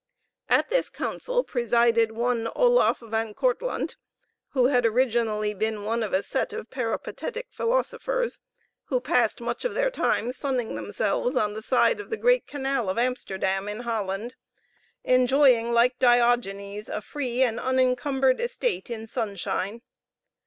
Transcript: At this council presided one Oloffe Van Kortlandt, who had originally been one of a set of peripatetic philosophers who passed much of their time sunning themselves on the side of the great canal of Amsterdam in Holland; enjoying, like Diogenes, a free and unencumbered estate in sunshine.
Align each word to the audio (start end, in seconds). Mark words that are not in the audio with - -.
At 0.49 0.69
this 0.71 0.89
council 0.89 1.43
presided 1.43 2.13
one 2.13 2.47
Oloffe 2.55 3.07
Van 3.07 3.35
Kortlandt, 3.35 3.97
who 4.53 4.65
had 4.65 4.83
originally 4.83 5.53
been 5.53 5.83
one 5.83 6.01
of 6.01 6.11
a 6.11 6.23
set 6.23 6.53
of 6.53 6.71
peripatetic 6.71 7.49
philosophers 7.51 8.41
who 8.85 8.99
passed 8.99 9.41
much 9.41 9.63
of 9.63 9.75
their 9.75 9.91
time 9.91 10.31
sunning 10.31 10.73
themselves 10.73 11.35
on 11.35 11.53
the 11.53 11.61
side 11.61 11.99
of 11.99 12.09
the 12.09 12.17
great 12.17 12.47
canal 12.47 12.89
of 12.89 12.97
Amsterdam 12.97 13.69
in 13.69 13.81
Holland; 13.81 14.33
enjoying, 15.03 15.71
like 15.71 15.99
Diogenes, 15.99 16.89
a 16.89 16.99
free 16.99 17.43
and 17.43 17.59
unencumbered 17.59 18.41
estate 18.41 18.89
in 18.89 19.05
sunshine. 19.05 19.83